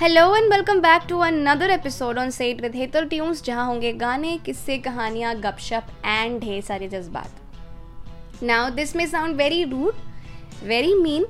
[0.00, 4.36] Hello and welcome back to another episode on set with हेतर tunes जहाँ होंगे गाने,
[4.36, 11.24] किस्से, कहानियाँ, गपशप एंड ढेर सारे जज्बात। Now this may sound very rude very mean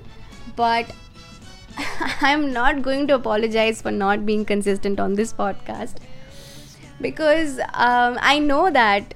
[0.58, 0.92] but
[2.24, 5.98] I am not going to apologise for not being consistent on this podcast
[7.02, 9.14] because I know that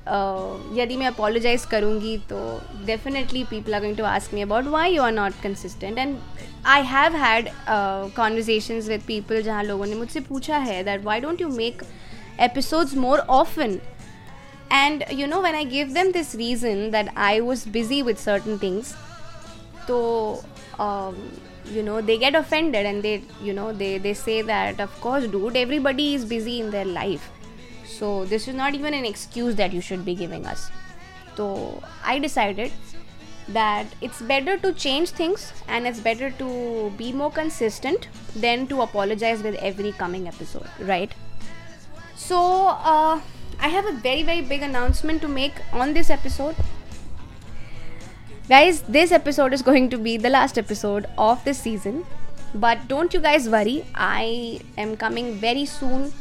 [0.79, 2.41] यदि मैं अपोलोजाइज करूँगी तो
[2.87, 6.17] definitely people are going to ask me about why you are not consistent and
[6.67, 7.49] I have had
[8.17, 11.83] conversations with people जहाँ लोगों ने मुझसे पूछा है that why don't you make
[12.41, 13.79] episodes more often
[14.73, 18.59] and you know when I give them this reason that I was busy with certain
[18.63, 18.95] things
[19.89, 20.01] तो
[21.73, 25.27] you know they get offended and they you know they they say that of course
[25.27, 27.31] dude everybody is busy in their life
[27.87, 30.71] so this is not even an excuse that you should be giving us
[31.37, 31.47] so
[32.05, 32.73] i decided
[33.49, 38.83] that it's better to change things and it's better to be more consistent than to
[38.83, 41.13] apologize with every coming episode, right?
[42.17, 43.21] So, uh,
[43.61, 46.57] I have a very, very big announcement to make on this episode.
[48.49, 52.07] Guys, this episode is going to be the last episode of this season.
[52.55, 56.13] But don't you guys worry, I am coming very soon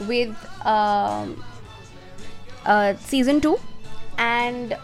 [0.00, 1.44] with um,
[2.64, 3.58] uh, season 2
[4.20, 4.74] and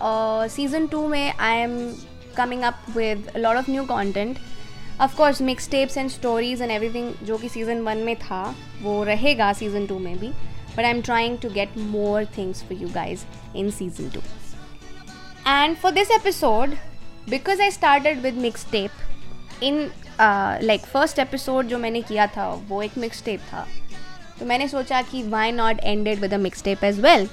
[0.51, 1.77] season two में I am
[2.37, 4.39] coming up with lot of new content
[5.01, 8.43] of course mix tapes and stories and everything जो कि season one में था,
[8.83, 10.29] वो रहेगा season two में भी.
[10.29, 13.25] But I am trying to get more things for you guys
[13.57, 14.21] in season two
[15.49, 16.75] and for this episode
[17.31, 19.81] because I started with mix tape in
[20.21, 23.67] like first episode जो मैंने किया था, वो एक मिक्स टेप था.
[24.39, 27.29] तो मैंने सोचा कि why not ended with a mix tape as well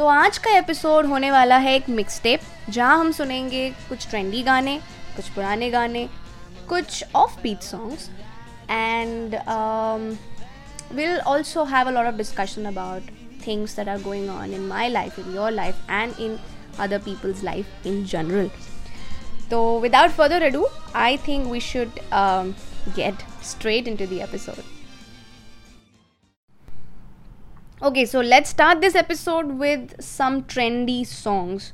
[0.00, 4.42] तो आज का एपिसोड होने वाला है एक मिक्स टेप जहाँ हम सुनेंगे कुछ ट्रेंडी
[4.42, 4.80] गाने,
[5.16, 6.08] कुछ पुराने गाने,
[6.68, 8.10] कुछ off beat songs
[8.70, 9.34] and
[10.92, 13.02] will also have a lot of discussion about
[13.46, 16.40] things that are going on in my life in your life and in
[16.78, 18.50] other people's life in general
[19.50, 21.90] तो without further ado I think we should
[22.94, 23.14] get
[23.44, 24.79] straight into the episode
[27.82, 31.72] Okay, so let's start this episode with some trendy songs.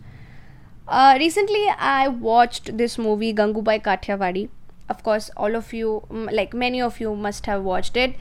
[0.87, 4.49] Uh, recently, I watched this movie Gangubai Kathiawadi.
[4.89, 8.15] Of course, all of you, like many of you, must have watched it.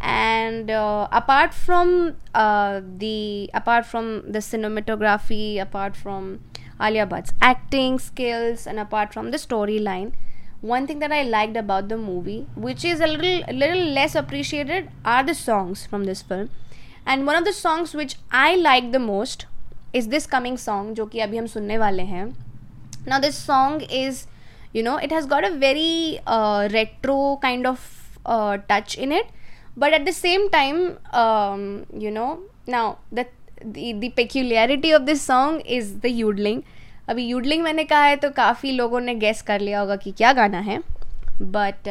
[0.00, 6.40] And uh, apart from uh, the apart from the cinematography, apart from
[6.82, 10.10] Alia Bhatt's acting skills, and apart from the storyline,
[10.60, 14.90] one thing that I liked about the movie, which is a little little less appreciated,
[15.04, 16.50] are the songs from this film
[17.08, 19.46] and one of the songs which I like the most
[19.96, 22.26] is this coming song जो कि अभी हम सुनने वाले हैं।
[23.08, 24.24] ना this song is
[24.76, 26.18] you know it has got a very
[26.72, 27.80] retro kind of
[28.70, 29.26] touch in it
[29.78, 30.76] but at the same time
[32.02, 32.26] you know
[32.68, 33.24] ना the
[34.16, 36.62] peculiarity of this song is the yodelling
[37.08, 40.32] अभी yodelling मैंने कहा है तो काफ़ी लोगों ने guess कर लिया होगा कि क्या
[40.32, 40.78] गाना है।
[41.42, 41.88] But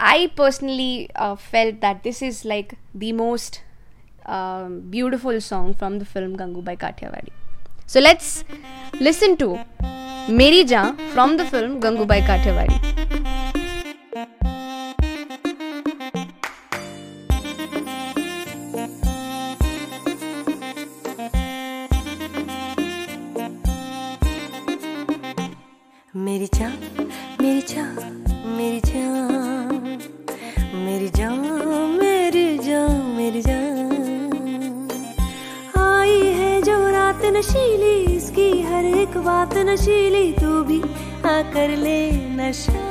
[0.00, 3.60] I personally fell that this is like the most
[4.29, 7.29] um, beautiful song from the film Gangu by Kathiawadi.
[7.85, 8.43] So let's
[8.99, 9.59] listen to
[10.27, 12.95] Meri Jaan from the film Gangu by Kathiawadi.
[26.25, 26.77] मेरी जान
[27.41, 28.18] मेरी जान
[37.40, 40.80] नशीली, इसकी हर एक बात नशीली, तू भी
[41.26, 42.00] आकर ले
[42.36, 42.82] नशा।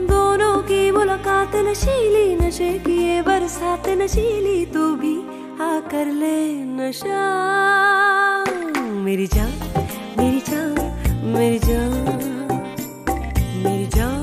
[0.00, 5.14] दोनों की मुलाकात नशीली, नशे की ये बरसात नशीली, तू भी
[5.62, 6.38] आकर ले
[6.74, 7.22] नशा।
[9.04, 9.52] मेरी जान
[10.18, 10.74] मेरी जान
[11.34, 11.94] मेरी जान
[13.64, 14.19] मेरी जान।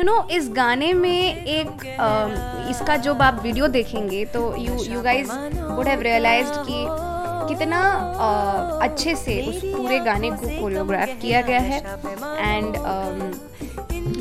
[0.00, 5.00] यू नो इस गाने में एक uh, इसका जब आप वीडियो देखेंगे तो you you
[5.02, 6.84] guys would have realised कि
[7.48, 7.80] कितना
[8.26, 11.78] uh, अच्छे से उस पूरे गाने को कोरियोग्राफ किया गया है।
[12.54, 12.76] And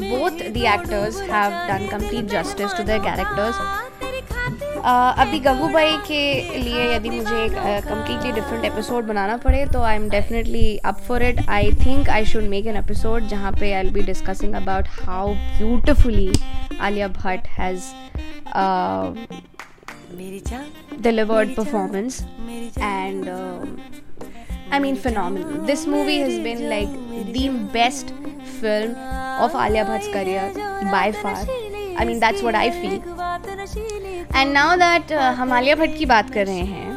[0.01, 3.88] both the actors have done complete justice to the characters
[4.83, 7.53] अभी गंगूबाई के लिए यदि मुझे एक
[7.87, 12.25] कम्प्लीटली डिफरेंट एपिसोड बनाना पड़े तो I am definitely up for it I think I
[12.25, 16.31] should make an episode जहाँ पे I be discussing about how beautifully
[16.81, 17.91] Alia Bhatt has
[21.01, 22.83] delivered performance मेरी जान?
[22.83, 23.79] and um,
[24.71, 25.65] I mean phenomenal.
[25.65, 26.91] This movie has been like
[27.33, 28.13] the best
[28.59, 28.95] film
[29.39, 30.51] of Alia Bhatt's career
[30.91, 31.68] by far.
[31.99, 32.93] I mean that's what I feel
[34.35, 36.87] and now that Himalaya Bhatt की बात कर रहे हैं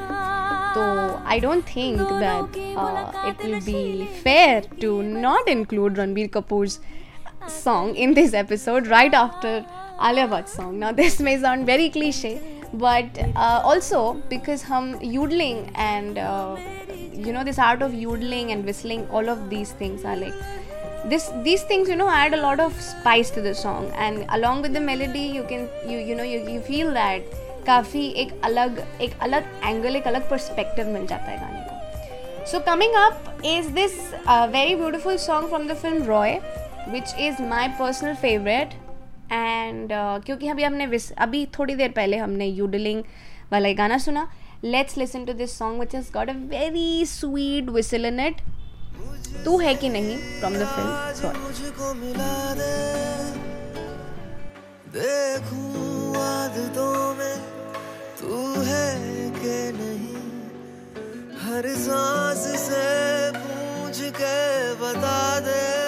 [0.75, 0.83] तो
[1.29, 2.57] I don't think that
[3.29, 6.69] it will be fair to not include Ranbir Kapoor
[7.51, 9.65] song in this episode right after
[10.01, 12.35] Alia Bhatt song now this may on very cliche
[12.75, 16.19] but also because हम yodelling and
[17.27, 20.62] you know this art of yodelling and whistling all of these things are like
[21.11, 23.91] this these things you know add a lot of spice to the song.
[23.99, 28.01] And along with the melody you can you you know you, you feel that काफ़ी
[28.21, 32.95] एक अलग एक अलग angle एक अलग perspective मिल जाता है गाने को। So coming
[32.99, 33.93] up is this
[34.29, 36.33] very beautiful song from the film Roy
[36.89, 38.75] which is my personal favourite
[39.33, 40.89] and क्योंकि अभी हमने
[41.19, 43.03] अभी थोड़ी देर पहले हमने यूडलिंग
[43.53, 44.29] वाला गाना सुना।
[44.65, 48.41] Let's listen to this song which is got a very sweet whistle in it
[49.45, 50.19] तू है कि नहीं?
[50.39, 51.13] From the. फ़िल्म
[57.19, 57.39] में
[58.21, 58.99] तू है
[59.31, 60.17] कि नहीं।
[61.41, 65.83] हर सांस से पूछ के बता दे।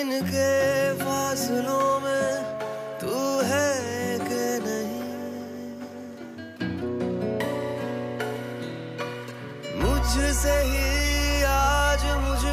[0.00, 2.58] इनके फासलों में
[3.00, 4.98] तू है कि नहीं।
[9.82, 10.97] मुझसे ही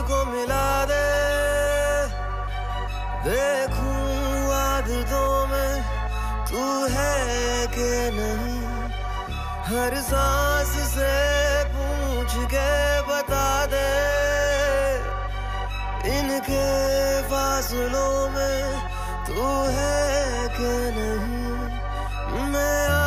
[0.06, 1.06] मुझको मिला दे।
[3.26, 5.74] देखूँ आदतों में
[6.46, 6.64] तू
[6.94, 8.60] है कि नहीं।
[9.70, 11.14] हर सांस से
[11.74, 12.70] पूछ के
[13.10, 13.90] बता दे।
[16.14, 16.66] इनके
[17.26, 18.62] फासलों में
[19.26, 21.46] तू है कि नहीं।
[22.54, 23.05] मैं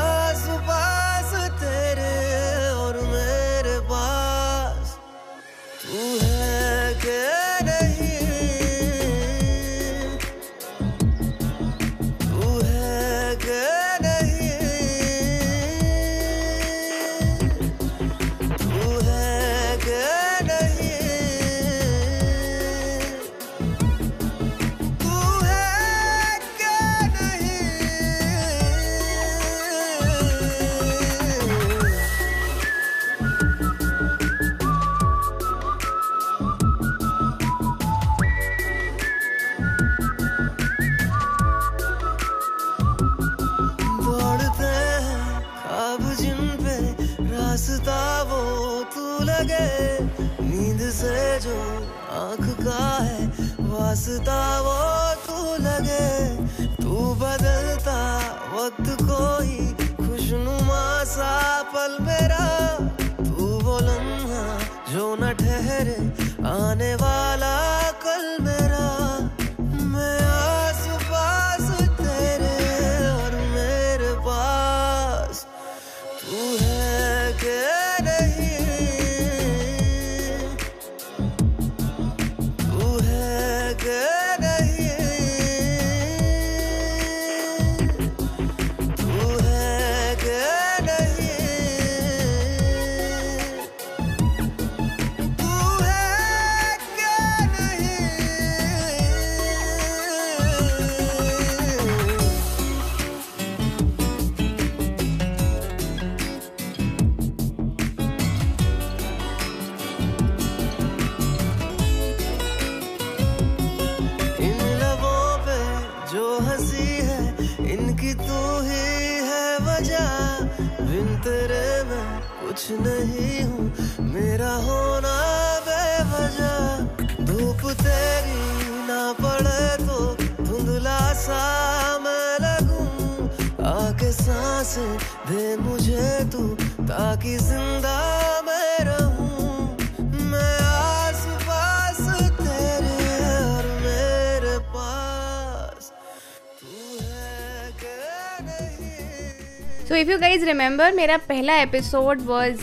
[150.69, 152.63] रिमेंबर मेरा पहला episode was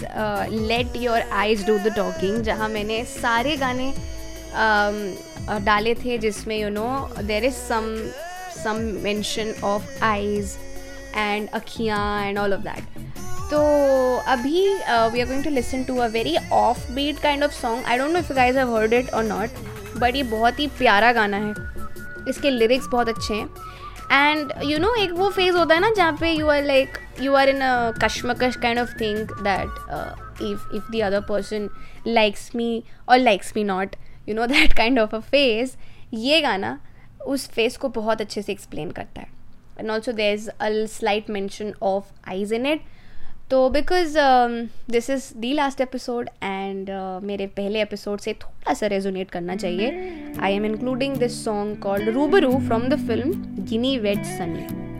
[0.70, 5.00] let your eyes do the talking जहाँ मैंने सारे गाने um,
[5.50, 6.88] uh, डाले थे जिसमें you know
[7.22, 7.88] there is some
[8.64, 10.56] some mention of eyes
[11.16, 12.84] and अखियाँ एंड ऑल ऑफ़ दैट
[13.52, 13.64] तो
[14.28, 17.98] अभी we are going to listen to a very off beat kind of song I
[17.98, 21.38] don't know if guys have heard it और not but ये बहुत ही प्यारा गाना
[21.38, 21.54] है.
[22.30, 23.50] इसके लिरिक्स बहुत अच्छे हैं.
[24.12, 27.34] एंड यू नो एक वो फ़ेज़ होता है ना जहाँ पे you are like you
[27.36, 31.70] are in a कश्मकश kind of thing that if if the other person
[32.08, 33.96] likes me और likes me not
[34.30, 35.76] you know that kind of a phase
[36.14, 36.80] ये गाना
[37.28, 39.28] उस फेस को बहुत अच्छे से एक्सप्लेन करता है.
[39.80, 42.82] And also there is a slight mention of eyes in it
[43.50, 44.18] तो because
[44.92, 46.90] this is the last episode and
[47.24, 49.92] मेरे पहले एपिसोड से थोड़ा सा रेजोनेट करना चाहिए।
[50.40, 54.95] I am including this song called Rubaru from the film Ginny wed Sunny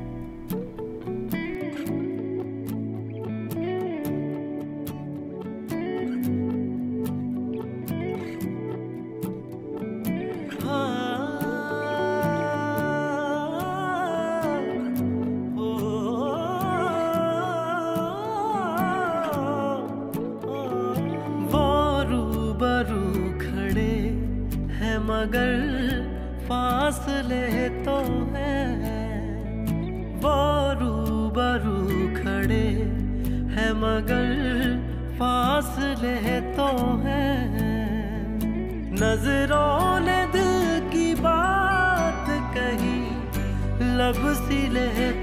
[44.76, 45.15] let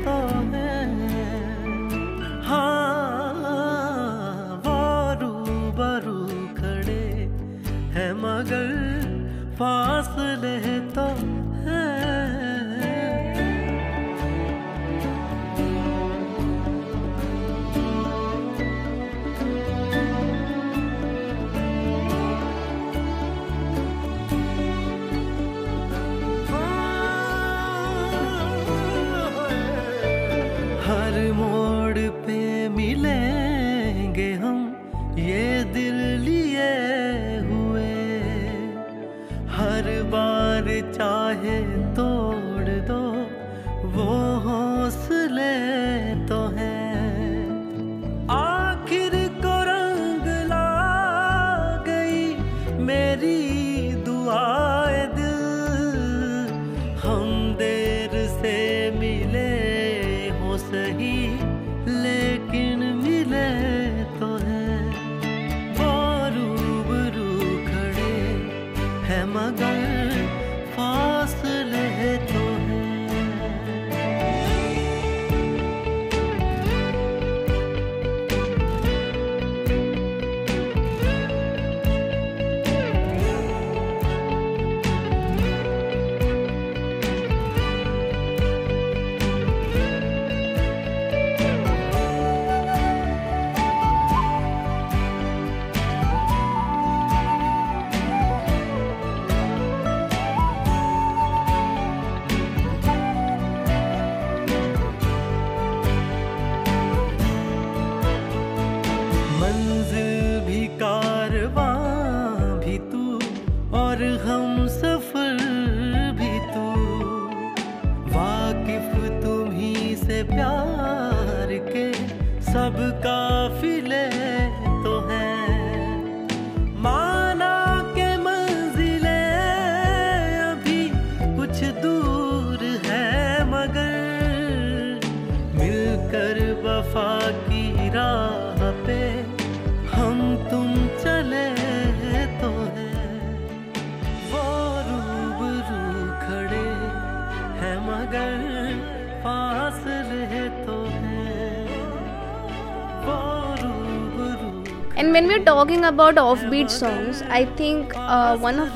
[155.93, 158.71] about offbeat songs, I think uh, one of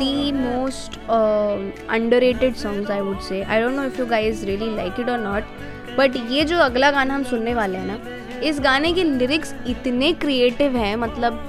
[0.00, 1.62] the most um
[1.96, 3.42] underrated songs I would say.
[3.44, 5.52] I don't know if you guys really like it or not,
[5.96, 10.12] but ये जो अगला गाना हम सुनने वाले हैं ना इस गाने के लिरिक्स इतने
[10.24, 11.40] क्रिएटिव हैं मतलब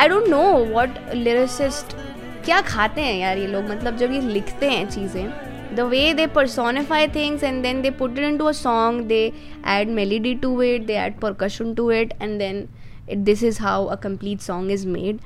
[0.00, 1.96] I don't know what lyricist
[2.44, 6.26] क्या खाते हैं यार ये लोग मतलब जब ये लिखते हैं चीज़ें the way they
[6.26, 9.32] personify things and then they put it into a song they
[9.64, 12.68] add melody to it they add percussion to it and then
[13.06, 15.18] it, this is how a complete song is made.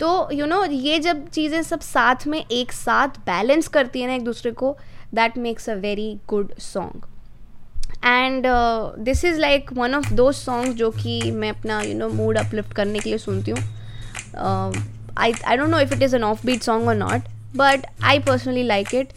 [0.00, 4.14] तो you know ये जब चीज़ें सब साथ में एक साथ balance करती है ना
[4.14, 4.76] एक दूसरे को
[5.14, 7.04] that makes a very good song
[8.04, 8.46] and
[9.04, 12.72] this is like one of दो सॉन्ग जो कि मैं अपना यू नो मूड अपलिफ्ट
[12.74, 13.60] करने के लिए सुनती हूँ.
[15.18, 18.18] I I don't know if it is an off beat song और not but I
[18.28, 19.12] personally like it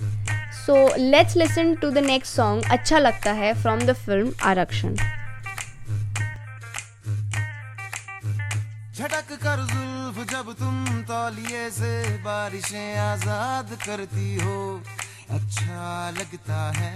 [0.66, 4.96] so let's listen to the next song अच्छा लगता है फ्रॉम द फ़िल्म आरक्षण
[8.96, 10.76] झटक कर जुल्फ जब तुम
[11.08, 11.94] तौलिए से
[12.26, 14.58] बारिशें आज़ाद करती हो।
[15.32, 16.94] अच्छा लगता है।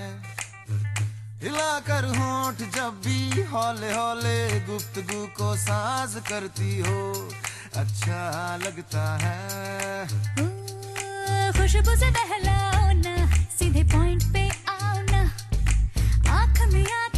[1.44, 4.38] हिला कर होंठ जब भी हौले हौले
[4.70, 7.02] गुफ्तगु को साज करती हो।
[7.76, 8.22] अच्छा
[8.58, 10.08] लगता है।
[11.60, 13.17] खुशबू से बहलाओ ना।
[13.68, 15.22] सीधे पॉइंट पे आओ ना।
[16.34, 17.17] आँख में आँखें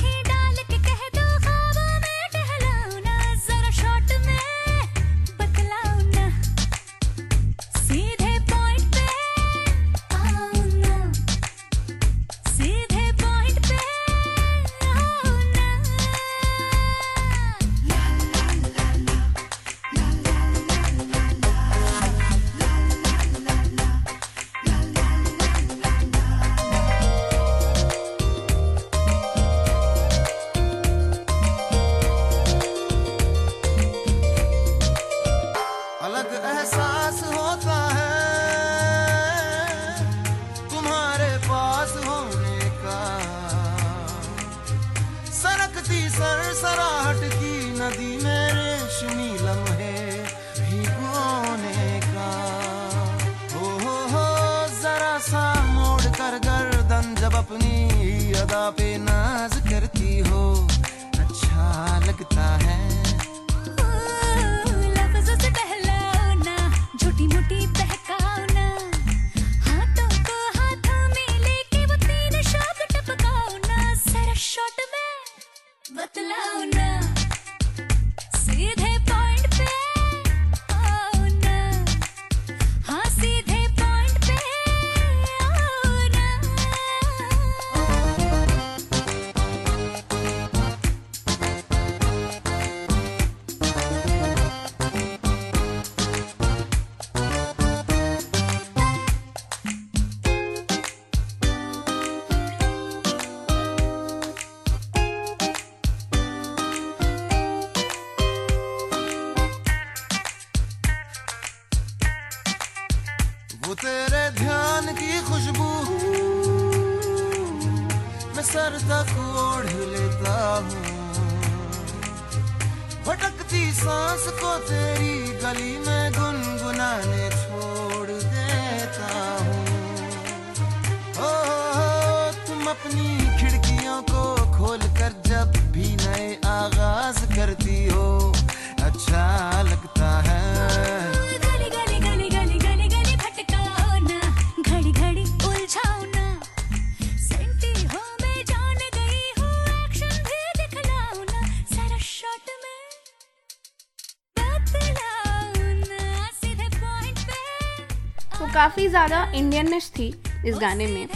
[158.90, 160.08] ज़्यादा इंडियननेस थी
[160.46, 161.08] इस गाने में।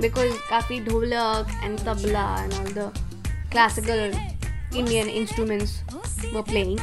[0.00, 2.92] बिकॉज़ काफ़ी dholak and tabla and all the
[3.52, 4.12] classical
[4.76, 5.80] Indian instruments
[6.34, 6.78] वो playing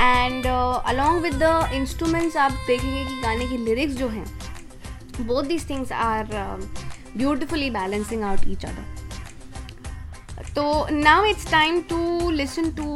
[0.00, 4.26] and along with the instruments आप देखेंगे कि गाने की लिरिक्स जो हैं
[5.20, 6.28] both these things are
[7.16, 8.94] beautifully balancing out each other
[10.56, 12.86] तो now it's time to listen to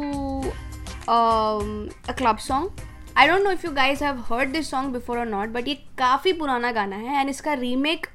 [1.09, 2.81] a club song
[3.17, 5.73] I don't know if you guys have heard this song before और not but ये
[5.97, 8.07] काफ़ी पुराना गाना है and इसका remake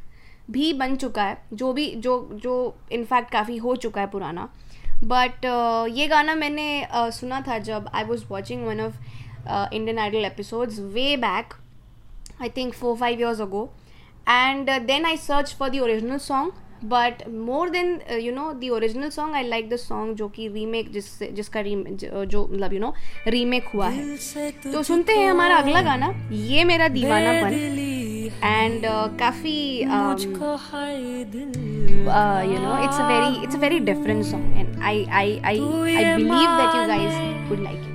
[0.50, 2.54] भी बन चुका है जो भी जो जो
[2.92, 4.48] इनफैक्ट काफ़ी हो चुका है पुराना।
[5.04, 8.94] बट uh, ये गाना मैंने uh, सुना था जब I was watching one of
[9.74, 11.54] Indian Idol episodes way back
[12.42, 13.68] I think four five years ago
[14.28, 19.10] and then I search for for original original but more then you know the original
[19.10, 22.92] song I like the song जो कि remake जिससे जिसका uh, जो मतलब you know
[23.28, 24.16] remake हुआ है।
[24.72, 27.52] तो सुनते हैं हमारा अगला गाना ये मेरा दीवाना पन।
[28.44, 29.88] एंड uh, काफ़ी you
[32.60, 35.58] know it's a very it's a very different song and I I I
[35.96, 37.94] I believe that you guys would like it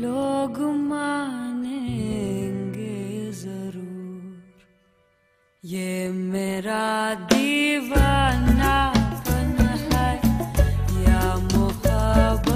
[0.00, 2.37] लोग माने.
[5.70, 6.84] ये मेरा
[7.30, 8.76] दीवाना
[9.92, 10.12] है
[11.04, 12.47] या मोहब्बत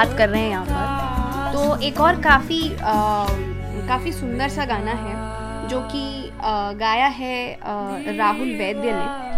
[0.00, 5.68] बात कर रहे हैं यहाँ पर। तो एक और काफ़ी काफ़ी सुंदर सा गाना है
[5.68, 6.04] जो कि
[6.78, 9.28] गाया है राहुल वैद्य ने।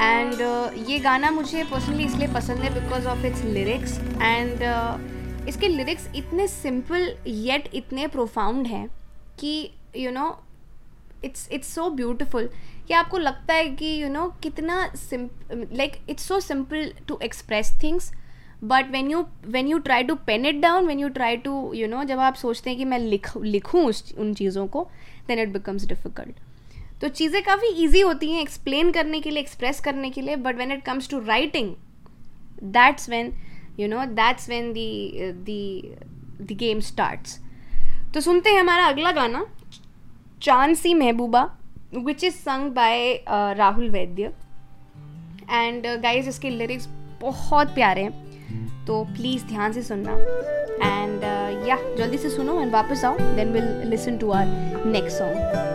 [0.00, 0.40] एंड
[0.88, 6.46] ये गाना मुझे पर्सनली इसलिए पसंद है because of its lyrics and इसके लिरिक्स इतने
[6.48, 8.86] सिंपल येट इतने प्रोफाउंड हैं
[9.40, 9.52] कि
[9.96, 10.28] you know
[11.24, 12.48] it's it's so beautiful
[12.88, 14.84] कि आपको लगता है कि यू you नो know, कितना
[15.52, 18.12] like it's so simple to express things
[18.62, 21.88] but when you when you try to pen it down when you try to you
[21.88, 24.88] know जब आप सोचते हैं कि मैं लिख, लिखूँ उस, उन चीज़ों को
[25.28, 29.80] देन इट बिकम्स डिफ़िकल्ट तो चीज़ें काफ़ी ईजी होती हैं एक्सप्लेन करने के लिए एक्सप्रेस
[29.80, 31.74] करने के लिए but when it comes to writing
[32.62, 33.32] that's when
[33.80, 37.38] you know that's when the game starts
[38.14, 39.44] तो सुनते हैं हमारा अगला गाना
[40.42, 41.42] चाँद सी महबूबा
[41.94, 44.32] which is sung by Rahul Vaidya
[45.50, 46.88] and guys इसके लिरिक्स
[47.20, 48.29] बहुत प्यारे हैं।
[48.86, 50.12] तो प्लीज़ ध्यान से सुनना।
[50.82, 51.22] एंड
[51.68, 54.46] या जल्दी से सुनो एंड वापस आओ then will listen to our
[54.86, 55.68] next song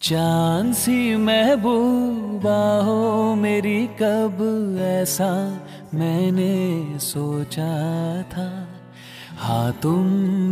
[0.00, 4.38] चाँद सी महबूबा हो मेरी, कब
[4.80, 5.30] ऐसा
[5.94, 7.70] मैंने सोचा
[8.22, 8.48] था।
[9.38, 10.04] हाँ तुम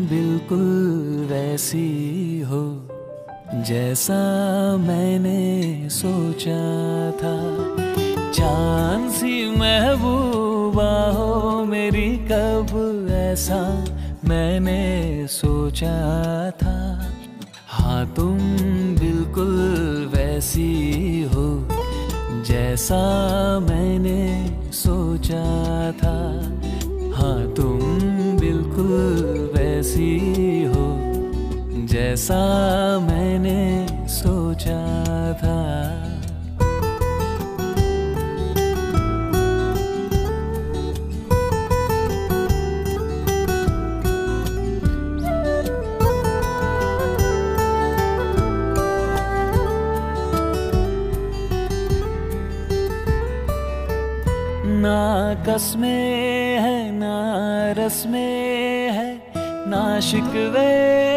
[0.08, 2.64] बिल्कुल वैसी हो।
[3.62, 4.14] जैसा
[4.76, 6.60] मैंने सोचा
[7.10, 7.36] था।
[8.32, 13.60] चाँद सी महबूबा हो मेरी, कब ऐसा
[14.24, 15.94] मैंने सोचा
[16.50, 16.76] था।
[17.68, 18.38] हाँ तुम
[18.98, 19.54] बिल्कुल
[20.14, 21.68] वैसी हो,
[22.44, 23.02] जैसा
[23.60, 24.22] मैंने
[24.72, 25.44] सोचा
[25.92, 26.18] था।
[27.16, 27.78] हाँ तुम
[28.40, 31.03] बिल्कुल वैसी हो।
[31.94, 32.36] जैसा
[32.98, 34.78] मैंने सोचा
[35.32, 35.58] था।
[54.82, 54.98] ना
[55.46, 57.16] कसमें है ना
[57.78, 59.08] रस्में है
[59.70, 61.13] ना शिकवे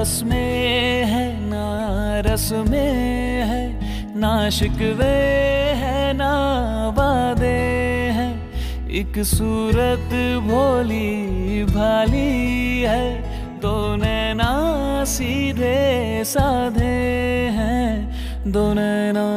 [0.00, 3.64] कसमें है, ना रस में है,
[4.16, 5.04] ना शिकवे
[5.76, 6.32] है, ना
[6.88, 7.46] वादे
[8.16, 10.14] हैं। एक सूरत
[10.46, 13.22] भोली भाली है
[13.60, 14.52] दो नैना
[15.04, 16.96] सीधे साधे
[17.50, 19.28] हैं दो नैना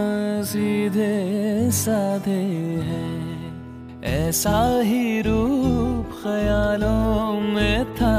[0.43, 2.41] सीधे साधे
[2.89, 8.17] हैं। ऐसा ही रूप ख्यालों में था,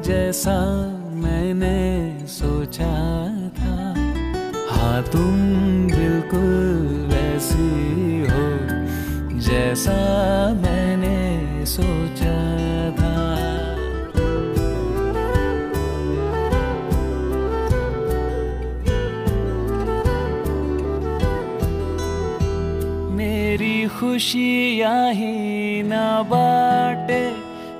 [0.00, 0.56] जैसा
[9.80, 12.36] जैसा मैंने सोचा
[12.96, 13.12] था।
[23.16, 27.22] मेरी खुशियाँ ही ना बाटे,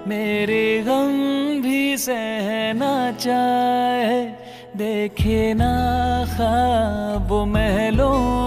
[0.09, 1.13] मेरे गम
[1.63, 4.25] भी सहना चाहे।
[4.77, 5.75] देखे ना
[6.37, 8.40] ख्वाब महलों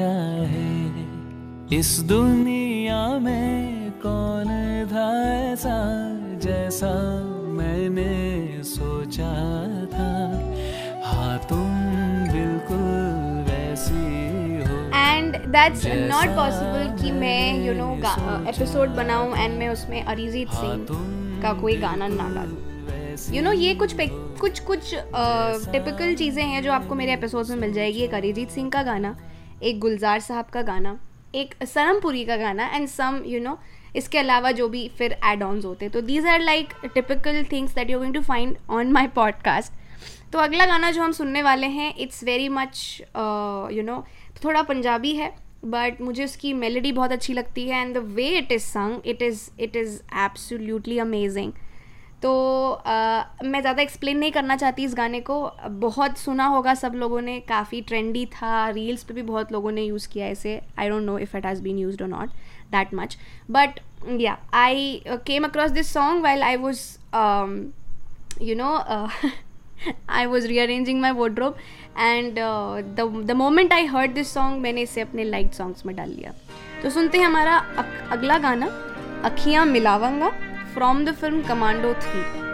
[0.00, 4.48] चाहे इस दुनिया में कौन
[4.92, 5.74] था ऐसा
[6.44, 6.92] जैसा
[7.56, 9.32] मैंने सोचा
[9.92, 10.08] था?
[11.04, 11.68] हाँ तुम
[12.32, 14.06] बिल्कुल वैसी
[14.62, 17.92] हो। एंड दैट्स नॉट पॉसिबल कि मैं यू नो
[18.48, 22.58] एपिसोड बनाऊँ एंड मैं उसमें अरिजीत हाँ, सिंह का कोई गाना ना डालूं।
[23.12, 23.94] यू you नो know, ये कुछ
[24.40, 24.94] कुछ कुछ
[25.72, 29.16] टिपिकल चीज़ें हैं जो आपको मेरे एपिसोड्स में मिल जाएगी। एक अरिजीत सिंह का गाना।
[29.62, 30.98] एक गुलजार साहब का गाना,
[31.34, 33.58] एक सनमपुरी का गाना एंड सम यू नो
[33.96, 37.74] इसके अलावा जो भी फिर एड ऑन्स होते हैं। तो these are like typical things
[37.74, 39.72] that you going to find on my podcast
[40.32, 43.00] तो अगला गाना जो हम सुनने वाले हैं it's very much
[43.72, 44.04] you know
[44.44, 45.32] थोड़ा पंजाबी है
[45.64, 49.22] बट मुझे उसकी मेलोडी बहुत अच्छी लगती है and the way it is sung it
[49.22, 51.52] is it is absolutely amazing
[52.22, 52.30] तो
[52.70, 57.20] अ, मैं ज़्यादा एक्सप्लेन नहीं करना चाहती इस गाने को। बहुत सुना होगा सब लोगों
[57.20, 61.02] ने काफ़ी ट्रेंडी था रील्स पे भी बहुत लोगों ने यूज़ किया इसे। I don't
[61.02, 62.28] know if it has been used or not
[62.72, 63.16] that much
[63.50, 63.80] but
[64.20, 66.80] yeah I came across this song well I was
[68.42, 68.76] you know
[70.46, 71.60] rearranging my wardrobe
[72.06, 75.94] and uh, the the moment i heard this song मैंने इसे अपने like songs में
[75.96, 76.32] डाल लिया।
[76.82, 78.66] तो सुनते हैं हमारा अक, अगला गाना
[79.24, 80.30] अखियाँ मिलावंगा।
[80.74, 82.49] from the film Commando 3.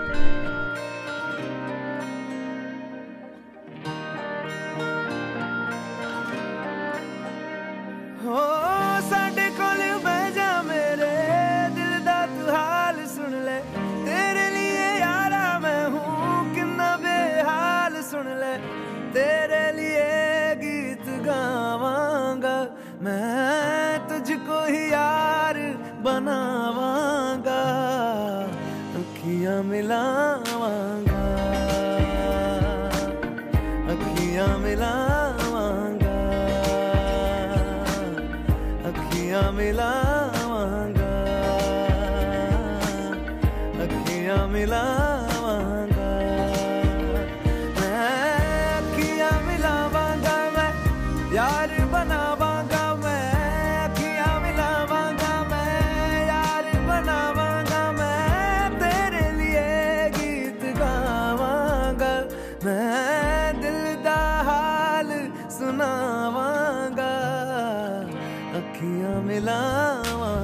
[69.36, 70.35] পেলাম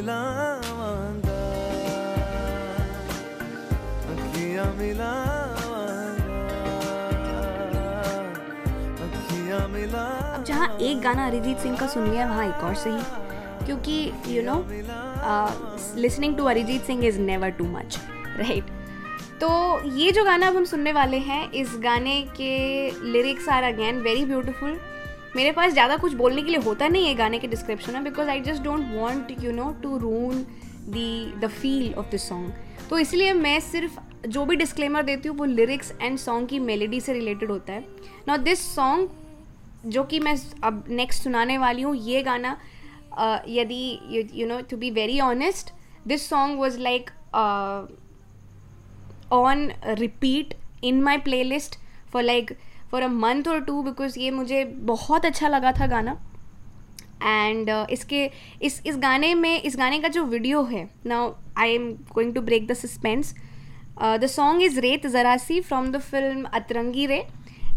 [0.00, 1.32] मिलावांगा
[4.12, 6.38] अखियाँ मिलावांगा
[9.06, 10.04] अखियाँ मिला
[10.36, 14.42] अब जहाँ एक गाना अरिजीत सिंह का सुन लिया, वहाँ एक और सही। क्योंकि you
[14.42, 14.56] know
[16.00, 17.98] listening to Arijit Singh is never too much
[18.38, 18.78] right
[19.40, 19.50] तो
[19.98, 22.54] ये जो गाना अब हम सुनने वाले हैं, इस गाने के
[23.12, 24.78] lyrics are again very beautiful
[25.36, 28.28] मेरे पास ज़्यादा कुछ बोलने के लिए होता नहीं है गाने के डिस्क्रिप्शन में because
[28.28, 30.42] I just don't want you know to ruin
[30.88, 32.52] the the feel of the song
[32.90, 37.00] तो इसलिए मैं सिर्फ़ जो भी डिस्क्लेमर देती हूँ, वो लिरिक्स एंड सॉन्ग की मेलेडी
[37.00, 37.84] से रिलेटेड होता है।
[38.28, 39.08] नाउ दिस सॉन्ग
[39.86, 42.56] जो कि मैं अब नेक्स्ट सुनाने वाली हूँ, ये गाना
[43.48, 45.72] यदि you know to be very honest
[46.08, 47.10] this song was like
[49.32, 51.78] on repeat in my playlist
[52.12, 52.52] for like
[52.90, 56.18] for a month or two because ये मुझे बहुत अच्छा लगा था गाना।
[57.22, 58.30] एंड uh, इसके
[58.62, 62.40] इस इस गाने में इस गाने का जो वीडियो है now I am going to
[62.40, 63.34] break the suspense
[64.02, 67.18] the song is Ret Zarasi from the film अतरंगी रे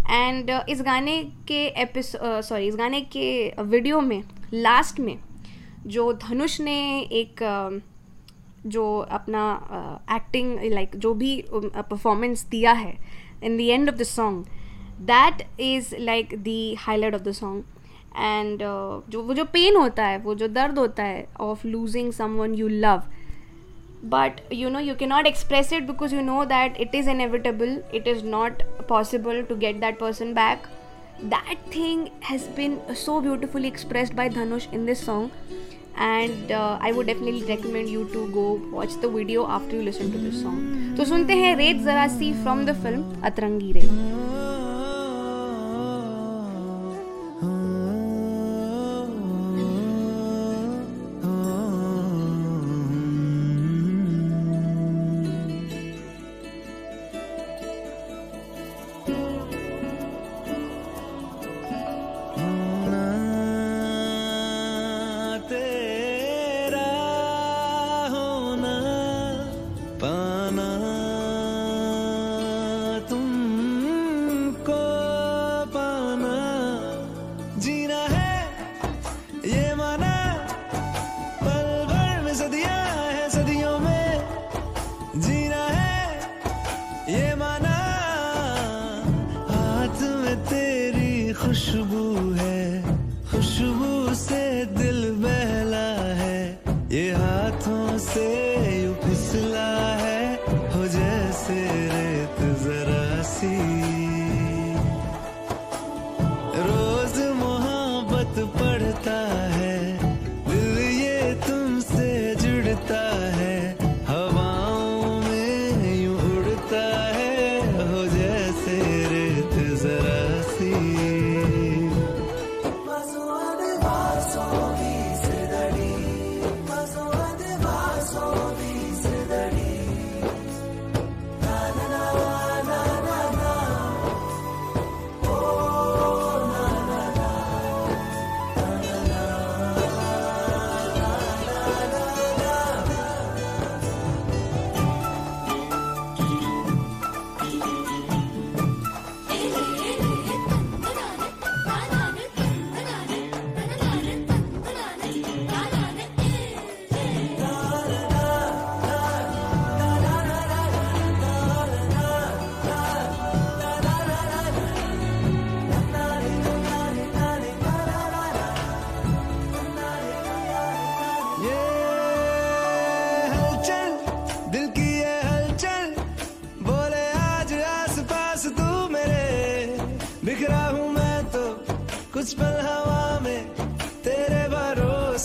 [0.10, 4.24] एंड uh, इस गाने के एपिसो सॉरी uh, इस गाने के वीडियो में
[4.54, 5.18] लास्ट में
[5.88, 7.82] जो धनुष ने एक uh,
[8.68, 9.46] जो अपना
[10.12, 12.98] एक्टिंग uh, लाइक like, जो भी परफॉर्मेंस uh, दिया है
[13.44, 14.46] in the end of the song
[15.04, 17.64] that is like the highlight of the song
[18.16, 18.60] and
[19.10, 22.68] जो, वो जो पेन होता है, वो जो दर्द होता है of losing someone you
[22.68, 23.04] love
[24.06, 27.82] but you know you can not express it because you know that it is inevitable
[27.96, 30.68] it is not possible to get that person back
[31.24, 35.30] that thing has been so beautifully express by Dhanush in this song
[36.00, 40.20] and I would definitely recommend you to go watch the video after you listen to
[40.20, 44.63] this song तो सुनते हैं रेत Zarasi from the film अतरंगी रेत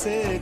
[0.09, 0.38] say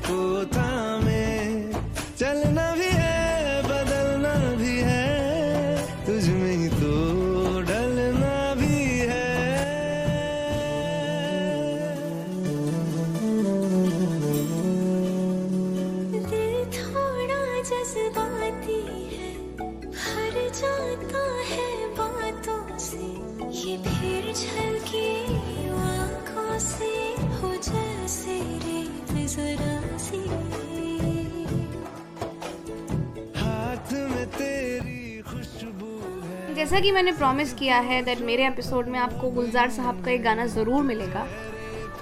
[36.66, 40.22] जैसा कि मैंने promise किया है दैट मेरे एपिसोड में आपको गुलजार साहब का एक
[40.22, 41.26] गाना ज़रूर मिलेगा।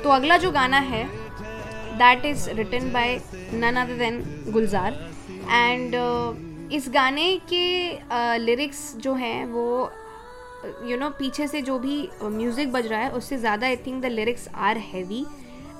[0.02, 1.02] तो अगला जो गाना है
[1.98, 3.20] that is written by
[3.54, 4.92] none other than Gulzar.
[5.50, 5.94] And
[6.72, 9.90] इस गाने के लिरिक्स uh, जो हैं वो
[10.90, 14.12] यू नो पीछे से जो भी म्यूज़िक बज रहा है उससे ज़्यादा I think the
[14.12, 15.24] lyrics are heavy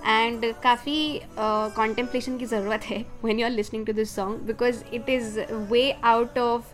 [0.07, 5.09] and काफ़ी कॉन्टेम्पलेशन की ज़रूरत है when you are listening to this song because it
[5.11, 5.41] is
[5.73, 6.74] way out of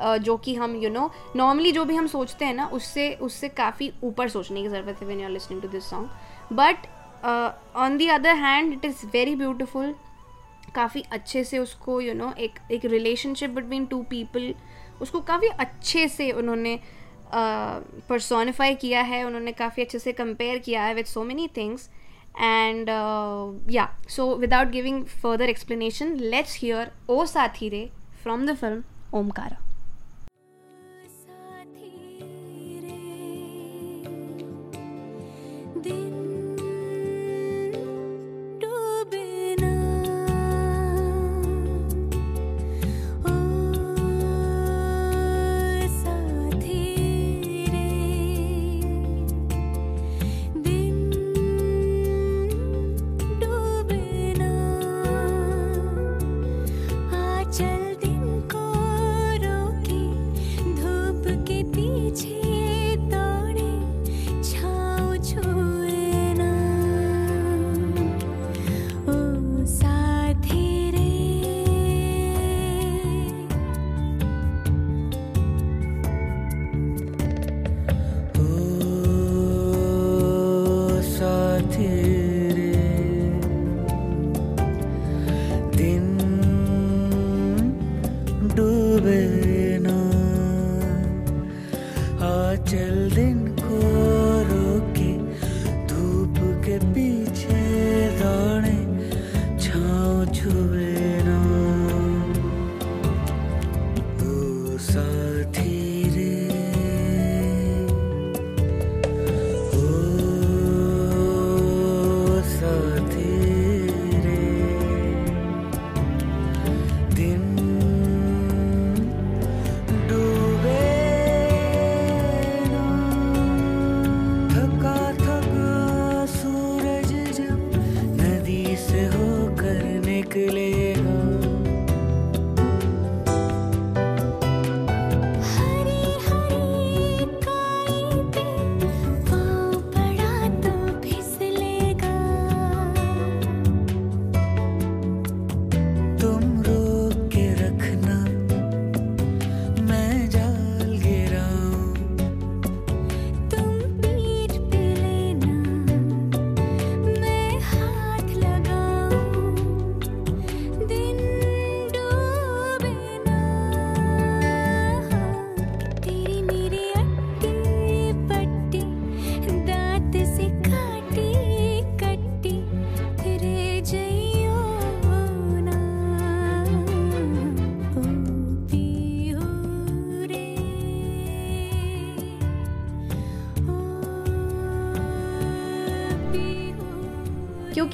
[0.00, 3.92] जो कि हम यू नो नॉर्मली जो भी हम सोचते हैं ना उससे उससे काफ़ी
[4.04, 6.86] ऊपर सोचने की ज़रूरत है when you are listening to this song but
[7.76, 9.94] on the other hand it is very beautiful
[10.74, 14.54] काफ़ी अच्छे से उसको यू you नो know, एक एक रिलेशनशिप बिटवीन टू पीपल
[15.02, 16.78] उसको काफ़ी अच्छे से उन्होंने
[17.34, 21.88] पर्सोनिफाई किया है उन्होंने काफ़ी अच्छे से कंपेयर किया है with so many things
[22.36, 22.88] and
[23.70, 27.88] yeah so without giving further explanation let's hear O Saathi Re
[28.22, 29.73] from the film Omkara
[35.84, 36.13] दिन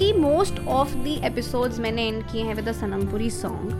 [0.01, 3.72] क्योंकि मोस्ट ऑफ़ द एपिसोड्स मैंने एंड किए हैं with the Sanam Puri song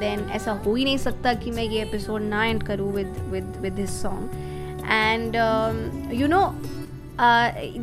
[0.00, 3.56] then ऐसा हो ही नहीं सकता कि मैं ये एपिसोड ना एंड करूँ with with
[3.62, 5.36] with this song and
[6.14, 6.42] you know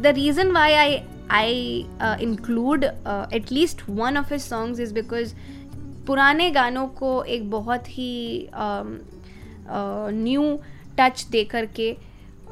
[0.01, 0.99] the reason why I
[1.31, 1.85] I
[2.21, 5.33] include at least one of his songs is because
[6.07, 8.47] पुराने गानों को एक बहुत ही
[10.17, 10.57] न्यू
[10.99, 11.95] टच दे करके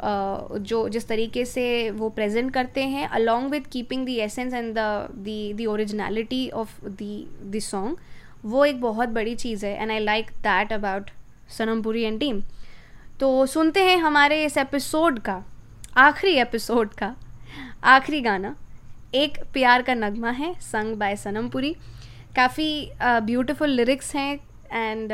[0.03, 5.57] जो, जिस तरीके से वो प्रेजेंट करते हैं along with keeping the essence and the
[5.61, 7.25] the originality of the
[7.55, 7.97] the song
[8.45, 11.09] वो एक बहुत बड़ी चीज़ है and I like that about
[11.57, 12.41] Sanam Puri and team
[13.19, 15.43] तो सुनते हैं हमारे इस एपिसोड का,
[15.97, 17.15] आखिरी एपिसोड का,
[17.83, 18.55] आखिरी गाना।
[19.15, 21.75] एक प्यार का नगमा है संग बाय सनमपुरी
[22.35, 24.39] काफ़ी ब्यूटीफुल लिरिक्स हैं
[24.73, 25.09] and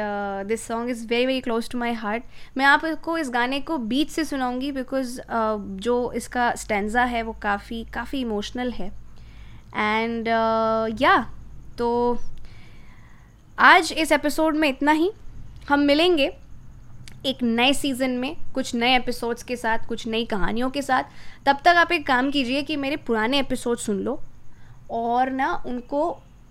[0.48, 2.24] this song is very very close to my heart
[2.58, 5.20] मैं आपको इस गाने को बीच से सुनाऊँगी बिकॉज़
[5.84, 8.92] जो इसका स्टेंजा है वो काफ़ी काफ़ी इमोशनल है.
[9.76, 10.28] एंड
[11.02, 11.18] या
[11.78, 12.18] तो
[13.58, 15.12] आज इस एपिसोड में इतना ही.
[15.70, 16.32] हम मिलेंगे
[17.26, 21.04] एक नए सीज़न में, कुछ नए एपिसोड्स के साथ, कुछ नई कहानियों के साथ.
[21.46, 24.20] तब तक आप एक काम कीजिए कि मेरे पुराने एपिसोड सुन लो
[24.92, 26.10] और ना उनको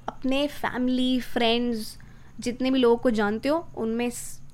[0.08, 1.96] अपने फैमिली फ्रेंड्स
[2.40, 4.10] जितने भी लोगों को जानते हो, उनमें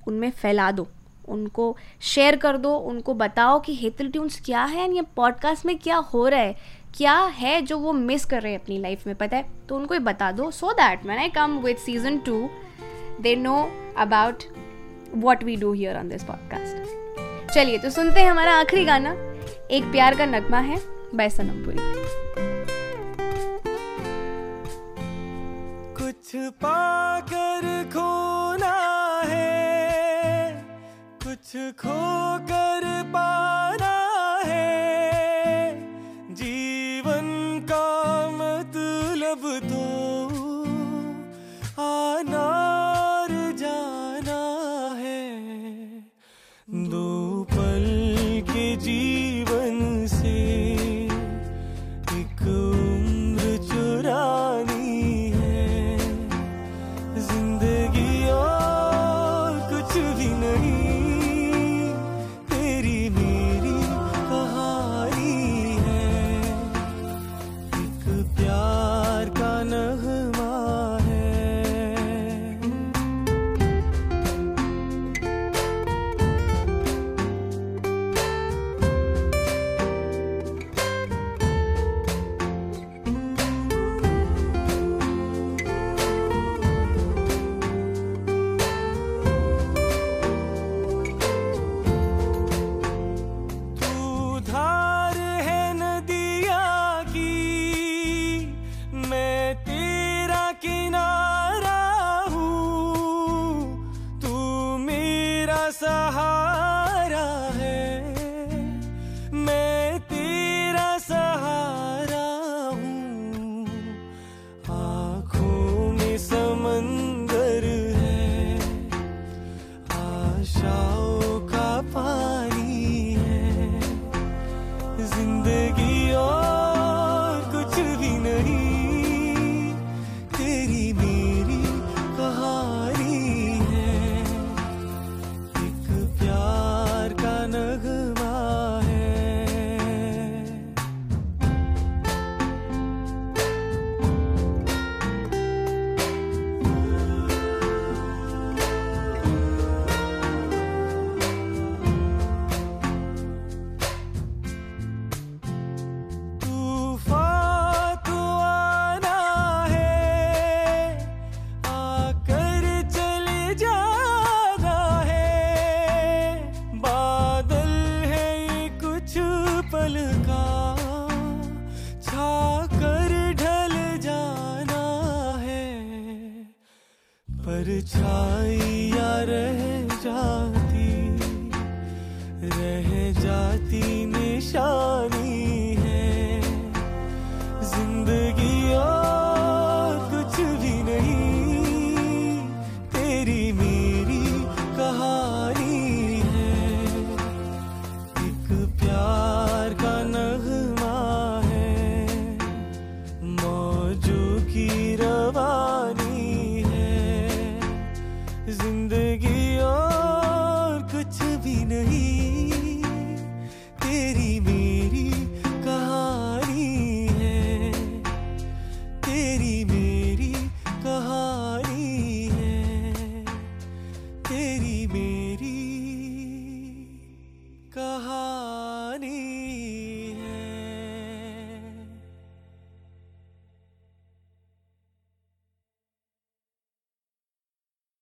[0.07, 0.87] उनमें फैला दो।
[1.29, 5.95] उनको शेयर कर दो, उनको बताओ कि हेतल ट्यून्स क्या है ये पॉडकास्ट में क्या
[6.13, 6.55] हो रहा है,
[6.97, 9.45] क्या है जो वो मिस कर रहे हैं अपनी लाइफ में, पता है?
[9.69, 12.49] तो उनको ये बता दो। So that man I come with season two
[13.21, 13.57] they know
[13.97, 14.43] about
[15.15, 19.11] what we do here on this podcast चलिए तो सुनते हैं हमारा आखिरी गाना।
[19.71, 20.81] एक प्यार का नगमा है
[21.15, 22.23] बाय सनमपुरी
[26.35, 28.73] कुछ पाकर खोना
[29.25, 30.51] है
[31.23, 32.83] कुछ खोकर
[33.13, 33.64] पाना